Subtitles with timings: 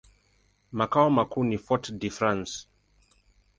[0.71, 2.65] Makao makuu ni Fort-de-France.